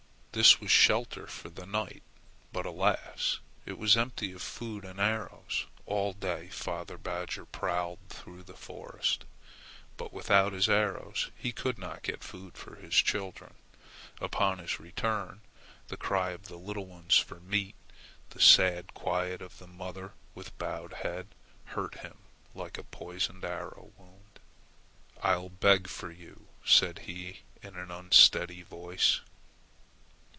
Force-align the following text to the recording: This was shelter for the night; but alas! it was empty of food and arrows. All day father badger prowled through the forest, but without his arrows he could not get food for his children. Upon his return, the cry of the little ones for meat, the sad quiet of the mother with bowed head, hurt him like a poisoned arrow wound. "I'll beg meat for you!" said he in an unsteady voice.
This 0.33 0.61
was 0.61 0.71
shelter 0.71 1.27
for 1.27 1.49
the 1.49 1.65
night; 1.65 2.03
but 2.53 2.65
alas! 2.65 3.39
it 3.65 3.77
was 3.77 3.97
empty 3.97 4.31
of 4.31 4.41
food 4.41 4.85
and 4.85 4.97
arrows. 4.97 5.65
All 5.85 6.13
day 6.13 6.47
father 6.47 6.97
badger 6.97 7.43
prowled 7.45 7.99
through 8.07 8.43
the 8.43 8.53
forest, 8.55 9.25
but 9.97 10.13
without 10.13 10.53
his 10.53 10.69
arrows 10.69 11.29
he 11.35 11.51
could 11.51 11.77
not 11.77 12.01
get 12.03 12.23
food 12.23 12.57
for 12.57 12.77
his 12.77 12.95
children. 12.95 13.55
Upon 14.21 14.59
his 14.59 14.79
return, 14.79 15.41
the 15.89 15.97
cry 15.97 16.29
of 16.29 16.45
the 16.47 16.55
little 16.55 16.85
ones 16.85 17.17
for 17.17 17.41
meat, 17.41 17.75
the 18.29 18.39
sad 18.39 18.93
quiet 18.93 19.41
of 19.41 19.57
the 19.57 19.67
mother 19.67 20.13
with 20.33 20.57
bowed 20.57 20.93
head, 20.93 21.27
hurt 21.65 21.95
him 21.95 22.19
like 22.55 22.77
a 22.77 22.83
poisoned 22.83 23.43
arrow 23.43 23.91
wound. 23.97 24.39
"I'll 25.21 25.49
beg 25.49 25.81
meat 25.81 25.87
for 25.89 26.09
you!" 26.09 26.47
said 26.63 26.99
he 26.99 27.41
in 27.61 27.75
an 27.75 27.91
unsteady 27.91 28.61
voice. 28.61 29.19